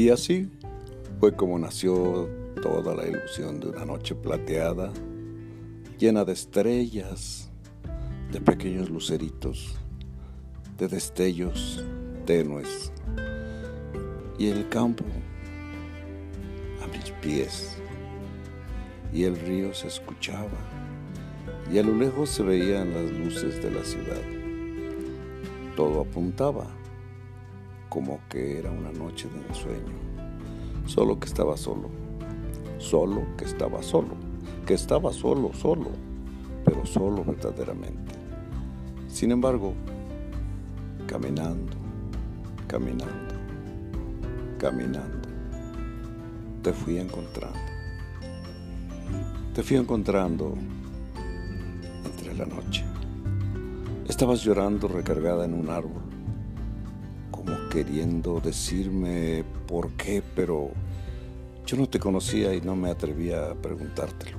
Y 0.00 0.08
así 0.08 0.48
fue 1.18 1.36
como 1.36 1.58
nació 1.58 2.26
toda 2.62 2.94
la 2.94 3.06
ilusión 3.06 3.60
de 3.60 3.68
una 3.68 3.84
noche 3.84 4.14
plateada, 4.14 4.90
llena 5.98 6.24
de 6.24 6.32
estrellas, 6.32 7.50
de 8.32 8.40
pequeños 8.40 8.88
luceritos, 8.88 9.76
de 10.78 10.88
destellos 10.88 11.84
tenues, 12.24 12.90
y 14.38 14.48
el 14.48 14.70
campo 14.70 15.04
a 16.82 16.86
mis 16.86 17.10
pies, 17.20 17.76
y 19.12 19.24
el 19.24 19.36
río 19.36 19.74
se 19.74 19.88
escuchaba, 19.88 20.48
y 21.70 21.76
a 21.76 21.82
lo 21.82 21.94
lejos 21.94 22.30
se 22.30 22.42
veían 22.42 22.94
las 22.94 23.12
luces 23.12 23.62
de 23.62 23.70
la 23.70 23.84
ciudad. 23.84 24.22
Todo 25.76 26.00
apuntaba 26.00 26.79
como 27.90 28.20
que 28.30 28.58
era 28.58 28.70
una 28.70 28.92
noche 28.92 29.28
de 29.28 29.46
ensueño 29.48 30.10
solo 30.86 31.20
que 31.20 31.26
estaba 31.26 31.56
solo, 31.56 31.88
solo 32.78 33.22
que 33.36 33.44
estaba 33.44 33.82
solo, 33.82 34.16
que 34.66 34.74
estaba 34.74 35.12
solo, 35.12 35.52
solo, 35.52 35.90
pero 36.64 36.84
solo 36.84 37.24
verdaderamente. 37.24 38.14
Sin 39.08 39.30
embargo, 39.30 39.74
caminando, 41.06 41.76
caminando, 42.66 43.34
caminando, 44.58 45.28
te 46.62 46.72
fui 46.72 46.98
encontrando. 46.98 47.58
Te 49.54 49.62
fui 49.62 49.76
encontrando 49.76 50.54
entre 52.04 52.34
la 52.34 52.46
noche. 52.46 52.84
Estabas 54.08 54.42
llorando 54.42 54.88
recargada 54.88 55.44
en 55.44 55.54
un 55.54 55.70
árbol 55.70 56.19
queriendo 57.70 58.40
decirme 58.40 59.44
por 59.66 59.92
qué, 59.92 60.22
pero 60.34 60.70
yo 61.64 61.76
no 61.76 61.88
te 61.88 62.00
conocía 62.00 62.52
y 62.52 62.60
no 62.60 62.74
me 62.74 62.90
atrevía 62.90 63.52
a 63.52 63.54
preguntártelo. 63.54 64.38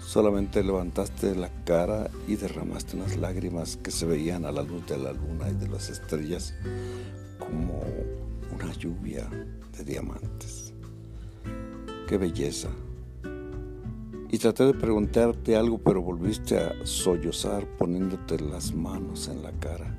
Solamente 0.00 0.64
levantaste 0.64 1.36
la 1.36 1.50
cara 1.64 2.10
y 2.26 2.36
derramaste 2.36 2.96
unas 2.96 3.18
lágrimas 3.18 3.76
que 3.76 3.90
se 3.90 4.06
veían 4.06 4.46
a 4.46 4.52
la 4.52 4.62
luz 4.62 4.86
de 4.86 4.96
la 4.96 5.12
luna 5.12 5.50
y 5.50 5.54
de 5.54 5.68
las 5.68 5.90
estrellas 5.90 6.54
como 7.38 7.82
una 8.54 8.72
lluvia 8.72 9.28
de 9.76 9.84
diamantes. 9.84 10.72
¡Qué 12.08 12.16
belleza! 12.16 12.70
Y 14.30 14.38
traté 14.38 14.64
de 14.64 14.74
preguntarte 14.74 15.54
algo, 15.54 15.76
pero 15.76 16.00
volviste 16.00 16.58
a 16.58 16.74
sollozar 16.84 17.66
poniéndote 17.76 18.40
las 18.40 18.72
manos 18.72 19.28
en 19.28 19.42
la 19.42 19.52
cara. 19.52 19.94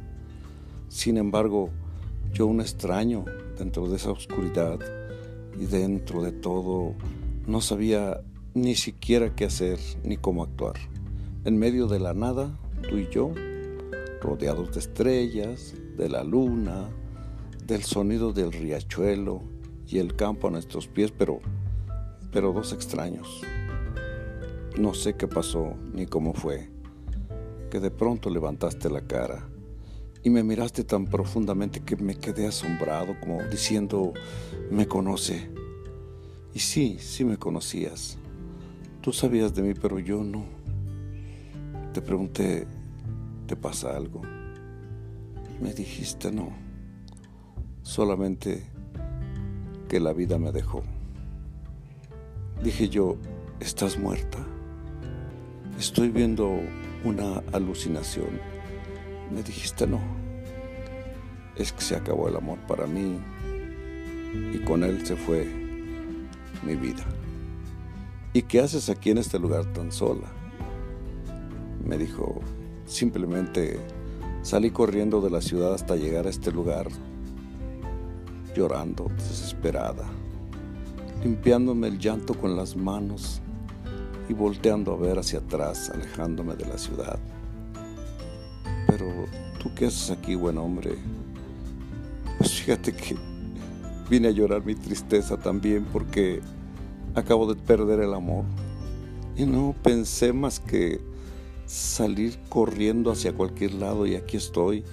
Sin 0.88 1.18
embargo, 1.18 1.70
yo 2.34 2.48
un 2.48 2.62
extraño 2.62 3.26
dentro 3.58 3.88
de 3.88 3.98
esa 3.98 4.12
oscuridad 4.12 4.80
y 5.60 5.66
dentro 5.66 6.22
de 6.22 6.32
todo 6.32 6.96
no 7.48 7.62
sabía 7.62 8.22
ni 8.54 8.76
siquiera 8.76 9.36
qué 9.36 9.46
hacer 9.46 9.80
ni 10.04 10.18
cómo 10.18 10.44
actuar. 10.44 10.76
En 11.46 11.58
medio 11.58 11.88
de 11.88 12.00
la 12.00 12.14
nada, 12.14 12.58
tú 12.88 12.98
y 12.98 13.10
yo, 13.10 13.32
rodeados 14.22 14.74
de 14.74 14.80
estrellas, 14.80 15.74
de 15.98 16.10
la 16.10 16.24
luna, 16.24 16.90
del 17.66 17.84
sonido 17.84 18.32
del 18.32 18.52
riachuelo 18.52 19.42
y 19.88 19.98
el 19.98 20.16
campo 20.16 20.48
a 20.48 20.52
nuestros 20.52 20.88
pies, 20.88 21.12
pero, 21.12 21.40
pero 22.32 22.54
dos 22.54 22.74
extraños. 22.74 23.42
No 24.78 24.94
sé 24.94 25.16
qué 25.16 25.28
pasó 25.28 25.74
ni 25.94 26.06
cómo 26.06 26.34
fue, 26.34 26.70
que 27.70 27.80
de 27.80 27.92
pronto 27.92 28.30
levantaste 28.30 28.90
la 28.90 29.02
cara 29.02 29.49
y 30.24 30.30
me 30.30 30.44
miraste 30.44 30.84
tan 30.84 31.06
profundamente 31.06 31.80
que 31.82 31.96
me 31.96 32.16
quedé 32.16 32.48
asombrado, 32.48 33.16
como 33.20 33.42
diciendo, 33.44 34.14
me 34.70 34.88
conoce. 34.88 35.50
Y 36.54 36.60
sí, 36.60 36.98
sí 37.00 37.24
me 37.24 37.38
conocías. 37.38 38.18
Tú 39.02 39.14
sabías 39.14 39.56
de 39.56 39.62
mí, 39.62 39.74
pero 39.74 40.00
yo 40.00 40.24
no. 40.24 40.46
Te 41.94 42.02
pregunté, 42.02 42.68
¿te 43.48 43.56
pasa 43.56 43.96
algo? 43.96 44.22
Me 45.62 45.74
dijiste 45.74 46.32
no. 46.32 46.50
Solamente 47.82 48.64
que 49.88 50.00
la 50.00 50.14
vida 50.14 50.38
me 50.38 50.52
dejó. 50.52 50.84
Dije 52.64 52.90
yo, 52.90 53.16
¿estás 53.60 53.98
muerta? 53.98 54.38
Estoy 55.80 56.10
viendo 56.10 56.60
una 57.06 57.42
alucinación 57.54 58.42
me 59.32 59.44
dijiste 59.44 59.88
no. 59.88 60.00
Es 61.56 61.72
que 61.72 61.82
se 61.82 61.96
acabó 61.96 62.28
el 62.30 62.36
amor 62.36 62.60
para 62.68 62.88
mí 62.88 63.20
y 64.54 64.60
con 64.60 64.84
él 64.84 65.06
se 65.06 65.16
fue 65.16 65.46
mi 66.66 66.76
vida. 66.76 67.06
¿Y 68.34 68.44
qué 68.44 68.62
haces 68.62 68.90
aquí 68.90 69.10
en 69.12 69.18
este 69.18 69.40
lugar 69.40 69.66
tan 69.74 69.92
sola? 69.92 70.28
Me 71.84 71.98
dijo, 71.98 72.42
simplemente 72.86 73.80
salí 74.42 74.72
corriendo 74.72 75.22
de 75.22 75.30
la 75.30 75.42
ciudad 75.42 75.74
hasta 75.74 75.96
llegar 75.96 76.28
a 76.28 76.30
este 76.30 76.52
lugar, 76.52 76.88
llorando, 78.56 79.10
desesperada, 79.18 80.06
limpiándome 81.24 81.88
el 81.88 81.98
llanto 81.98 82.34
con 82.36 82.56
las 82.56 82.76
manos 82.76 83.42
y 84.30 84.34
volteando 84.34 84.94
a 84.94 84.98
ver 84.98 85.18
hacia 85.18 85.40
atrás, 85.40 85.90
alejándome 85.90 86.56
de 86.56 86.66
la 86.66 86.78
ciudad. 86.78 87.20
Pero 89.00 89.28
tú 89.60 89.74
qué 89.74 89.86
haces 89.86 90.12
aquí, 90.12 90.36
buen 90.36 90.58
hombre? 90.58 90.98
Pues 92.38 92.52
fíjate 92.52 92.94
que 92.94 93.16
vine 94.10 94.28
a 94.28 94.32
llorar 94.32 94.66
mi 94.66 94.76
tristeza 94.76 95.38
también 95.38 95.86
porque 95.86 96.42
acabo 97.16 97.52
de 97.52 97.56
perder 97.56 98.02
el 98.02 98.14
amor. 98.14 98.44
Y 99.38 99.46
no 99.46 99.74
pensé 99.84 100.34
más 100.34 100.60
que 100.60 101.00
salir 101.66 102.38
corriendo 102.50 103.10
hacia 103.10 103.32
cualquier 103.34 103.76
lado 103.76 104.06
y 104.06 104.16
aquí 104.16 104.36
estoy. 104.36 104.84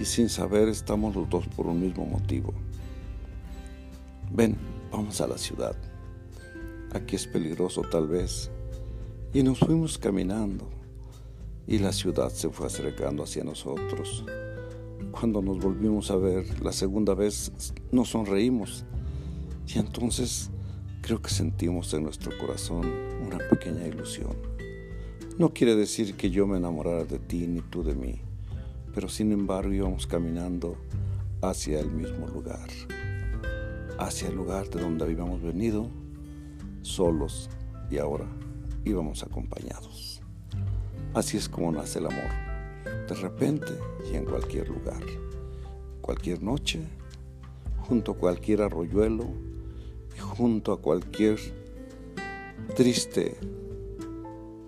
Y 0.00 0.04
sin 0.04 0.28
saber 0.28 0.68
estamos 0.68 1.16
los 1.16 1.28
dos 1.28 1.48
por 1.48 1.66
un 1.66 1.80
mismo 1.80 2.06
motivo. 2.06 2.54
Ven, 4.30 4.56
vamos 4.92 5.20
a 5.20 5.26
la 5.26 5.36
ciudad. 5.36 5.74
Aquí 6.92 7.16
es 7.16 7.26
peligroso 7.26 7.82
tal 7.90 8.06
vez. 8.06 8.52
Y 9.32 9.42
nos 9.42 9.58
fuimos 9.58 9.98
caminando 9.98 10.76
y 11.66 11.78
la 11.78 11.92
ciudad 11.92 12.30
se 12.30 12.48
fue 12.50 12.66
acercando 12.66 13.24
hacia 13.24 13.44
nosotros. 13.44 14.24
Cuando 15.10 15.42
nos 15.42 15.58
volvimos 15.58 16.10
a 16.10 16.16
ver 16.16 16.62
la 16.62 16.72
segunda 16.72 17.14
vez, 17.14 17.52
nos 17.90 18.10
sonreímos 18.10 18.84
y 19.66 19.78
entonces 19.78 20.50
creo 21.02 21.20
que 21.20 21.30
sentimos 21.30 21.92
en 21.94 22.04
nuestro 22.04 22.36
corazón 22.38 22.86
una 23.24 23.38
pequeña 23.48 23.86
ilusión. 23.86 24.36
No 25.38 25.52
quiere 25.52 25.74
decir 25.74 26.16
que 26.16 26.30
yo 26.30 26.46
me 26.46 26.56
enamorara 26.56 27.04
de 27.04 27.18
ti 27.18 27.46
ni 27.46 27.60
tú 27.60 27.82
de 27.82 27.94
mí, 27.94 28.20
pero 28.94 29.08
sin 29.08 29.32
embargo 29.32 29.72
íbamos 29.72 30.06
caminando 30.06 30.76
hacia 31.42 31.80
el 31.80 31.90
mismo 31.90 32.26
lugar, 32.28 32.68
hacia 33.98 34.28
el 34.28 34.36
lugar 34.36 34.70
de 34.70 34.80
donde 34.80 35.04
habíamos 35.04 35.42
venido, 35.42 35.90
solos 36.82 37.50
y 37.90 37.98
ahora 37.98 38.26
íbamos 38.84 39.22
acompañados. 39.22 40.22
Así 41.16 41.38
es 41.38 41.48
como 41.48 41.72
nace 41.72 41.98
el 41.98 42.04
amor, 42.04 42.28
de 43.08 43.14
repente 43.14 43.72
y 44.12 44.16
en 44.16 44.26
cualquier 44.26 44.68
lugar, 44.68 45.00
cualquier 46.02 46.42
noche, 46.42 46.80
junto 47.88 48.12
a 48.12 48.16
cualquier 48.16 48.60
arroyuelo 48.60 49.24
y 50.14 50.18
junto 50.18 50.74
a 50.74 50.82
cualquier 50.82 51.38
triste 52.74 53.34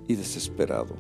y 0.07 0.15
desesperado 0.15 0.95